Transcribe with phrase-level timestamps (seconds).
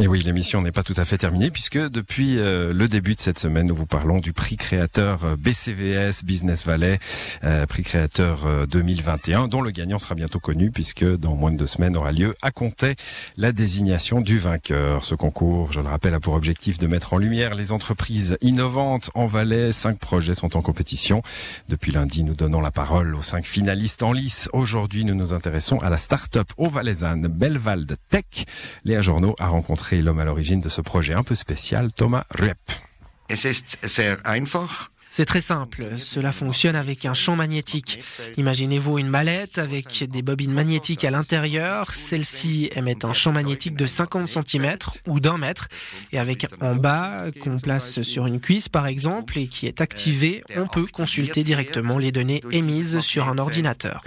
[0.00, 3.20] Et oui, l'émission n'est pas tout à fait terminée puisque depuis euh, le début de
[3.20, 6.98] cette semaine, nous vous parlons du prix créateur euh, BCVS Business Valley,
[7.44, 11.66] euh, prix créateur 2021, dont le gagnant sera bientôt connu puisque dans moins de deux
[11.66, 12.94] semaines aura lieu à compter
[13.36, 15.04] la désignation du vainqueur.
[15.04, 19.10] Ce concours, je le rappelle, a pour objectif de mettre en lumière les entreprises innovantes
[19.14, 19.72] en Valais.
[19.72, 21.20] Cinq projets sont en compétition.
[21.68, 24.48] Depuis lundi, nous donnons la parole aux cinq finalistes en lice.
[24.54, 28.24] Aujourd'hui, nous nous intéressons à la start-up au Valaisanne Belvald Tech.
[28.86, 32.24] Léa Journaux a rencontré l'homme à l'origine de ce projet un peu spécial, Thomas
[34.24, 34.90] einfach.
[35.14, 38.02] C'est très simple, cela fonctionne avec un champ magnétique.
[38.38, 41.90] Imaginez-vous une mallette avec des bobines magnétiques à l'intérieur.
[41.92, 45.68] Celles-ci émettent un champ magnétique de 50 cm ou d'un mètre
[46.12, 50.42] et avec en bas qu'on place sur une cuisse par exemple et qui est activé,
[50.56, 54.02] on peut consulter directement les données émises sur un ordinateur.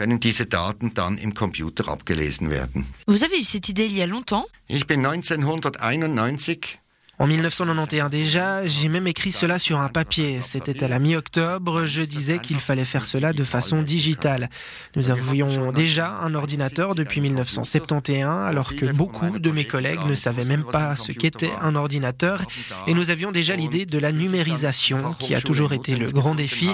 [3.08, 4.48] Vous avez eu cette idée il y a longtemps?
[4.70, 6.80] Ich bin 1991
[7.18, 10.42] En 1991 déjà, j'ai même écrit cela sur un papier.
[10.42, 14.50] C'était à la mi-octobre, je disais qu'il fallait faire cela de façon digitale.
[14.98, 20.44] Nous avions déjà un ordinateur depuis 1971, alors que beaucoup de mes collègues ne savaient
[20.44, 22.42] même pas ce qu'était un ordinateur,
[22.86, 26.70] et nous avions déjà l'idée de la numérisation, qui a toujours été le grand défi.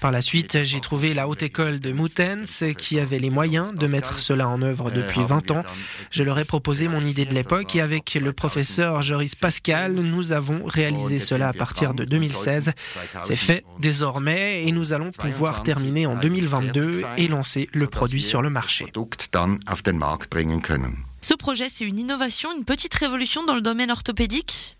[0.00, 3.86] Par la suite, j'ai trouvé la haute école de Moutens, qui avait les moyens de
[3.86, 5.62] mettre cela en œuvre depuis 20 ans.
[6.10, 10.32] Je leur ai proposé mon idée de l'époque, et avec le professeur Joris Pascal, nous
[10.32, 12.72] avons réalisé cela à partir de 2016.
[13.22, 18.42] C'est fait désormais et nous allons pouvoir terminer en 2022 et lancer le produit sur
[18.42, 18.86] le marché.
[21.20, 24.76] Ce projet, c'est une innovation, une petite révolution dans le domaine orthopédique?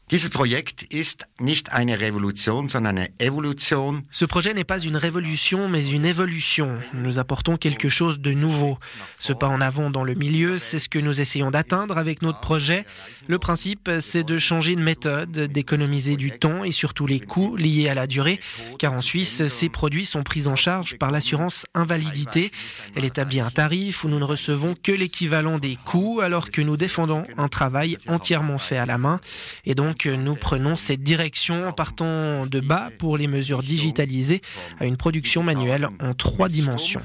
[4.11, 6.79] Ce projet n'est pas une révolution, mais une évolution.
[6.93, 8.79] Nous apportons quelque chose de nouveau.
[9.19, 12.39] Ce pas en avant dans le milieu, c'est ce que nous essayons d'atteindre avec notre
[12.39, 12.85] projet.
[13.29, 17.89] Le principe, c'est de changer de méthode, d'économiser du temps et surtout les coûts liés
[17.89, 18.39] à la durée,
[18.79, 22.53] car en Suisse, ces produits sont pris en charge par l'assurance invalidité.
[22.95, 26.77] Elle établit un tarif où nous ne recevons que l'équivalent des coûts, alors que nous
[26.77, 29.19] défendons un travail entièrement fait à la main.
[29.65, 34.43] Et donc, nous prenons cette direction en partant de bas pour les mesures digitalisées
[34.81, 37.01] à une production manuelle en trois dimensions.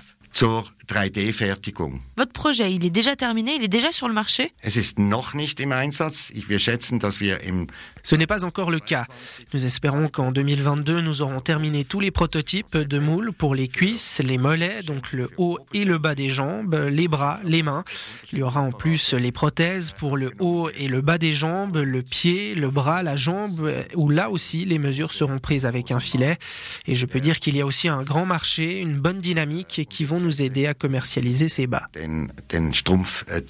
[0.90, 2.00] Zur 3D-Fertigung.
[2.18, 4.52] Votre projet, il est déjà terminé, il est déjà sur le marché?
[4.62, 6.32] Es ist noch nicht im Einsatz.
[6.34, 7.68] Ich, wir schätzen, dass wir im
[8.04, 9.06] Ce n'est pas encore le cas.
[9.54, 14.20] Nous espérons qu'en 2022, nous aurons terminé tous les prototypes de moules pour les cuisses,
[14.24, 17.84] les mollets, donc le haut et le bas des jambes, les bras, les mains.
[18.32, 21.78] Il y aura en plus les prothèses pour le haut et le bas des jambes,
[21.78, 26.00] le pied, le bras, la jambe, où là aussi les mesures seront prises avec un
[26.00, 26.38] filet.
[26.88, 30.06] Et je peux dire qu'il y a aussi un grand marché, une bonne dynamique qui
[30.06, 31.84] vont nous aider à commercialiser ces bas.
[33.30, 33.42] äh,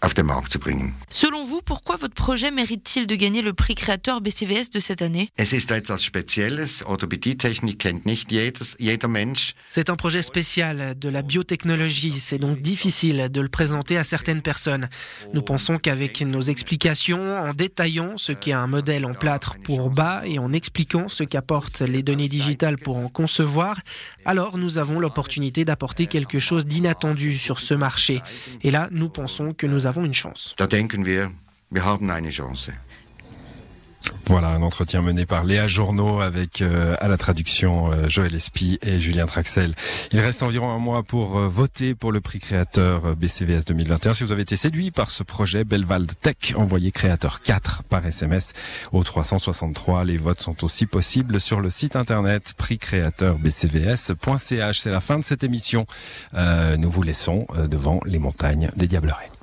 [0.00, 0.94] auf den Markt zu bringen.
[1.08, 5.30] Selon vous, pourquoi votre projet mérite-t-il de gagner le prix créateur BCVS de cette année?
[5.36, 6.84] Es ist etwas Spezielles.
[6.86, 9.54] Orthopädietechnik kennt nicht jedes, jeder Mensch.
[9.68, 14.42] C'est un projet spécial de la biotechnologie, c'est donc difficile de le présenter à certaines
[14.42, 14.88] personnes.
[15.34, 20.22] Nous pensons qu'avec nos explications, en détaillant ce qu'est un modèle en plâtre pour bas
[20.24, 23.80] et en expliquant ce qu'apportent les données digitales pour en concevoir,
[24.24, 28.22] alors nous avons l'opportunité d'apporter quelque chose d'inattendu sur ce marché.
[28.62, 30.54] Et là, nous pensons que nous avons une chance.
[30.58, 31.30] Da denken wir,
[31.70, 32.72] wir haben eine Chance.
[34.26, 38.78] Voilà un entretien mené par Léa Journaux avec euh, à la traduction euh, Joël Espy
[38.82, 39.74] et Julien Traxel.
[40.12, 44.12] Il reste environ un mois pour euh, voter pour le prix créateur euh, BCVS 2021.
[44.12, 48.52] Si vous avez été séduit par ce projet Belvald Tech, envoyez créateur 4 par SMS
[48.92, 50.04] au 363.
[50.04, 54.78] Les votes sont aussi possibles sur le site internet prixcréateurbcvs.ch.
[54.78, 55.86] C'est la fin de cette émission.
[56.34, 59.37] Euh, nous vous laissons euh, devant les montagnes des Diablerets.